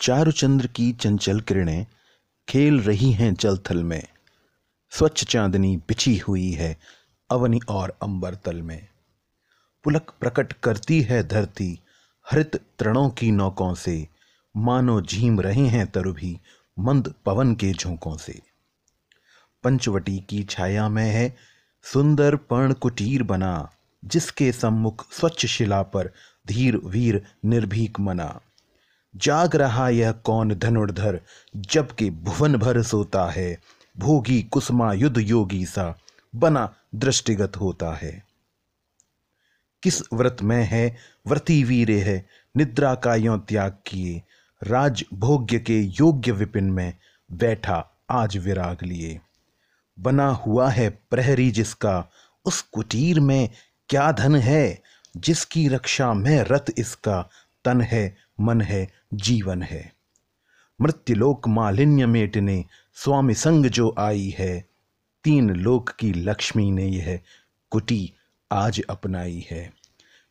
चारुचंद्र 0.00 0.66
की 0.66 0.92
चंचल 0.92 1.40
किरणें 1.40 1.86
खेल 2.48 2.80
रही 2.80 3.12
हैं 3.12 3.34
जल 3.34 3.58
थल 3.58 3.84
में। 3.84 4.02
स्वच्छ 4.90 5.24
चांदनी 5.24 5.76
बिछी 5.76 6.16
हुई 6.18 6.50
है 6.50 6.76
अवनी 7.30 7.60
और 7.68 7.98
अंबर 8.02 8.34
तल 8.34 8.62
में। 8.62 8.88
पुलक 9.84 10.14
प्रकट 10.20 10.52
करती 10.52 11.02
है 11.02 11.28
धरती, 11.28 11.78
हरित 12.30 12.56
तृणों 12.78 13.10
की 13.10 13.30
नौकों 13.30 13.74
से। 13.74 14.08
मानो 14.56 15.00
झीम 15.02 15.40
रहे 15.40 15.66
हैं 15.66 15.86
तरु 15.86 16.14
मंद 16.78 17.14
पवन 17.26 17.54
के 17.54 17.72
झोंकों 17.72 18.16
से। 18.16 18.40
पंचवटी 19.64 20.18
की 20.18 20.44
छाया 20.44 20.88
में 20.88 21.10
है 21.10 21.36
सुंदर 21.82 22.36
पर्ण 22.36 22.72
कुटीर 22.72 23.22
बना, 23.22 23.70
जिसके 24.04 24.52
सम्मुख 24.52 25.12
स्वच्छ 25.12 25.46
शिला 25.46 25.82
पर 25.82 26.10
धीर 26.46 26.76
वीर 26.76 27.26
निर्भीक 27.44 28.00
मना। 28.00 28.40
जाग 29.16 29.56
रहा 29.56 29.88
यह 29.88 30.12
कौन 30.12 30.54
धनुर्धर, 30.54 31.20
जबकि 31.56 32.10
भुवन 32.10 32.56
भर 32.56 32.82
सोता 32.82 33.26
है, 33.26 33.60
भोगी 33.98 34.42
कुसमा 34.42 34.92
युद्ध 34.92 35.18
योगी 35.18 35.66
सा, 35.66 35.98
बना 36.36 36.74
दृष्टिगत 36.94 37.56
होता 37.56 37.92
है। 37.92 38.24
किस 39.82 40.02
व्रत 40.12 40.36
में 40.42 40.64
है, 40.64 40.96
व्रती 41.26 41.64
वीरे 41.64 42.00
है, 42.00 42.26
निद्रा 42.56 42.94
का 42.94 43.14
यो 43.14 43.36
त्याग 43.36 43.72
किए 43.86 44.22
राज 44.62 45.04
भोग्य 45.14 45.58
के 45.58 45.80
योग्य 45.80 46.32
विपिन 46.32 46.64
में 46.64 46.94
बैठा 47.32 47.90
आज 48.10 48.36
विराग 48.36 48.78
लिए। 48.82 49.20
बना 50.00 50.28
हुआ 50.28 50.70
है 50.70 50.90
प्रहरी 50.90 51.50
जिसका, 51.50 52.08
उस 52.44 52.62
कुटीर 52.62 53.20
में 53.20 53.48
क्या 53.88 54.12
धन 54.12 54.36
है, 54.36 54.82
जिसकी 55.16 55.68
रक्षा 55.68 56.14
में 56.14 56.42
रत 56.42 56.64
इसका 56.78 57.28
तन 57.64 57.80
है, 57.80 58.16
मन 58.40 58.60
है, 58.60 58.92
जीवन 59.14 59.62
है। 59.62 59.92
मृत्युलोक 60.80 61.48
मालिन्य 61.48 62.06
मेटने, 62.06 62.64
स्वामी 62.94 63.34
संग 63.34 63.66
जो 63.66 63.94
आई 63.98 64.34
है। 64.38 64.68
तीन 65.24 65.50
लोक 65.50 65.90
की 65.90 66.12
लक्ष्मी 66.12 66.70
ने 66.70 66.86
यह 66.86 67.20
कुटी 67.70 68.12
आज 68.52 68.82
अपनाई 68.90 69.46
है। 69.50 69.72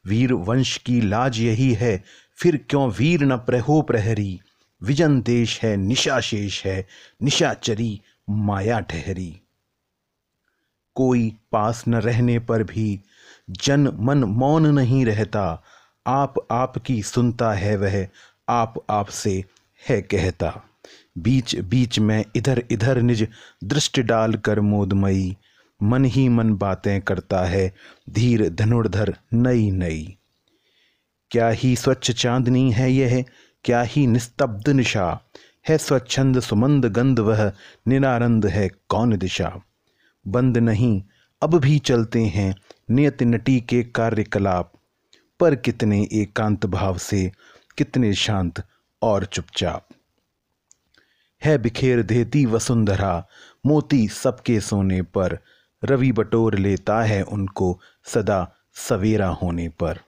वीर 0.06 0.34
वंश 0.34 0.78
की 0.78 1.02
लाज 1.02 1.40
यही 1.40 1.74
है, 1.74 2.04
फिर 2.38 2.66
क्यों 2.70 2.92
वीर 2.92 3.22
न 3.22 3.38
प्रहो 3.38 3.82
प्रहरी? 3.82 4.40
विजन 4.84 5.22
देश 5.22 5.64
है, 5.64 5.78
निशा 5.78 6.20
शेष 6.20 6.66
है, 6.66 6.88
निशाचरी 7.24 8.02
माया 8.30 8.80
ठहरी। 8.80 9.42
कोई 10.96 11.38
पास 11.52 11.84
न 11.88 11.96
रहने 11.96 12.40
पर 12.40 12.64
भी, 12.64 13.02
जन 13.50 13.98
मन 14.00 14.24
मौन 14.24 14.68
नहीं 14.68 15.06
रहता 15.06 15.64
आप 16.08 16.48
आपकी 16.52 17.04
सुनता 17.04 17.54
है 17.54 17.76
वह, 17.78 18.08
आप 18.50 18.86
आपसे 18.90 19.44
है 19.90 20.02
कहता। 20.02 20.64
बीच 21.18 21.56
बीच 21.56 22.00
में 22.00 22.26
इधर 22.36 22.64
इधर 22.72 23.02
निज 23.02 23.28
दृष्टि 23.64 24.04
डाल 24.04 24.34
कर 24.34 24.60
मोदमयी, 24.60 25.38
मन 25.84 26.06
ही 26.06 26.30
मन 26.30 26.54
बातें 26.54 27.02
करता 27.02 27.46
है, 27.46 27.74
धीर 28.10 28.50
धनुर्धर 28.50 29.16
नई 29.34 29.72
नई। 29.72 30.18
क्या 31.32 31.50
ही 31.50 31.76
स्वच्छ 31.76 32.12
चांदनी 32.12 32.72
है 32.72 32.92
यह, 32.92 33.24
क्या 33.64 33.82
ही 33.82 34.08
निस्तब्ध 34.08 34.70
निशा। 34.70 35.20
है 35.70 35.78
स्वच्छंद 35.78 36.40
सुमंद 36.40 36.86
गंध 36.86 37.20
वह 37.20 37.52
निरानंद 37.88 38.46
है 38.46 38.70
कौन 38.90 39.18
दिशा। 39.18 39.62
बंद 40.28 40.58
नहीं, 40.58 41.04
अब 41.42 41.58
भी 41.58 41.80
चलते 41.80 42.26
हैं 42.26 42.56
नियत 42.92 43.24
नटी 43.24 43.62
के 43.62 43.84
कार्यकलाप। 43.84 44.74
पर 45.42 45.56
कितने 45.56 46.08
एकांत 46.12 46.66
भाव 46.66 46.98
से 46.98 47.32
कितने 47.78 48.14
शांत 48.14 48.64
और 49.02 49.26
चुपचाप। 49.26 49.88
है 51.46 51.58
बिखेर 51.58 52.04
देती 52.04 52.46
वसुंधरा, 52.46 53.28
मोती 53.66 54.08
सबके 54.08 54.60
सोने 54.60 55.02
पर। 55.02 55.40
रवि 55.84 56.12
बटोर 56.12 56.56
लेता 56.56 57.02
है 57.02 57.22
उनको 57.22 57.80
सदा 58.06 58.54
सवेरा 58.74 59.28
होने 59.28 59.70
पर। 59.70 60.00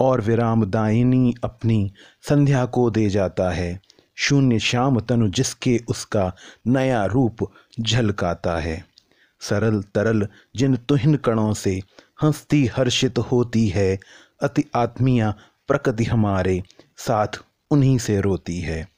और 0.00 0.20
विराम 0.20 0.64
दायनी 0.64 1.34
अपनी 1.44 1.92
संध्या 2.22 2.66
को 2.66 2.90
दे 2.90 3.10
जाता 3.10 3.50
है। 3.50 3.80
शून्य 4.16 4.58
श्याम 4.58 5.00
तनु 5.00 5.28
जिसके 5.28 5.80
उसका 5.88 6.32
नया 6.66 7.04
रूप 7.04 7.52
झलकाता 7.80 8.56
है। 8.56 8.86
सरल 9.40 9.82
तरल 9.82 10.28
जिन 10.56 10.76
तुहिन 10.76 11.14
कणों 11.16 11.54
से 11.54 11.80
हंसती 12.22 12.66
हर्षित 12.66 13.18
होती 13.18 13.68
है 13.68 13.98
अति 14.40 14.64
आत्मीय 14.74 15.34
प्रकृति 15.68 16.04
हमारे 16.04 16.62
साथ 16.96 17.28
उन्हीं 17.70 17.98
से 17.98 18.20
रोती 18.20 18.60
है। 18.60 18.88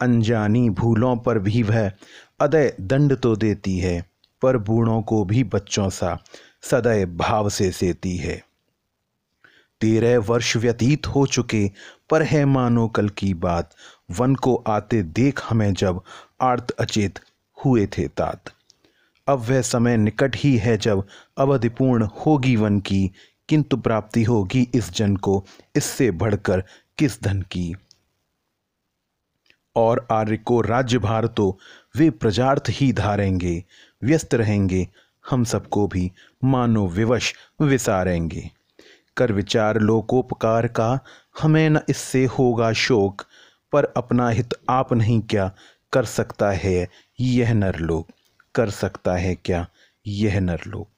अनजानी 0.00 0.70
भूलों 0.70 1.16
पर 1.16 1.38
भी 1.38 1.62
वह 1.62 1.92
अदय 2.40 2.76
दंड 2.80 3.16
तो 3.16 3.36
देती 3.36 3.78
है, 3.78 4.04
पर 4.42 4.56
बूढ़ों 4.58 5.02
को 5.02 5.24
भी 5.24 5.44
बच्चों 5.44 5.88
सा 5.90 6.18
सदैव 6.62 7.08
भाव 7.08 7.48
से 7.48 7.70
सेती 7.72 8.16
है। 8.16 8.42
तेरह 9.80 10.18
वर्ष 10.18 10.56
व्यतीत 10.56 11.06
हो 11.06 11.26
चुके, 11.26 11.70
पर 12.10 12.22
है 12.22 12.44
मानो 12.44 12.88
कल 12.88 13.08
की 13.08 13.34
बात। 13.34 13.70
वन 14.10 14.34
को 14.34 14.64
आते 14.66 15.02
देख 15.02 15.40
हमें 15.50 15.74
जब 15.74 16.00
आर्त 16.40 16.70
अचेत 16.70 17.18
हुए 17.64 17.86
थे 17.86 18.08
तात। 18.08 18.42
अब 19.26 19.38
वह 19.38 19.60
समय 19.60 19.96
निकट 19.96 20.36
ही 20.36 20.56
है 20.56 20.76
जब 20.76 21.06
अवधिपूर्ण 21.38 22.08
होगी 22.26 22.56
वन 22.56 22.80
की 22.80 23.10
किंतु 23.52 23.76
प्राप्ति 23.76 24.22
होगी 24.22 24.68
इस 24.74 24.92
जन 24.92 25.16
को, 25.16 25.46
इससे 25.76 26.10
बढ़कर 26.10 26.64
किस 26.98 27.22
धन 27.22 27.42
की? 27.42 27.76
और 29.76 30.06
आर्य 30.10 30.36
को 30.36 30.60
राज्यभार 30.60 31.26
तो 31.26 31.58
वे 31.96 32.10
प्रजार्थ 32.10 32.62
ही 32.68 32.92
धारेंगे, 32.92 33.64
व्यस्त 34.02 34.34
रहेंगे, 34.34 34.88
हम 35.30 35.44
सबको 35.44 35.86
भी 35.86 36.12
मानो 36.44 36.86
विवश 36.86 37.34
विसारेंगे। 37.60 38.50
कर 39.16 39.32
विचार 39.32 39.78
लोकोपकार 39.78 40.66
का, 40.66 41.00
हमें 41.42 41.70
न 41.70 41.80
इससे 41.88 42.24
होगा 42.24 42.72
शोक, 42.72 43.22
पर 43.72 43.84
अपना 43.84 44.28
हित 44.28 44.50
आप 44.68 44.92
नहीं 44.92 45.20
क्या 45.20 45.54
कर 45.92 46.04
सकता 46.04 46.50
है 46.50 46.88
यह 47.20 47.52
नरलोक? 47.52 48.08
कर 48.54 48.70
सकता 48.70 49.14
है 49.14 49.34
क्या 49.34 49.68
यह 50.06 50.40
नरलोक? 50.40 50.91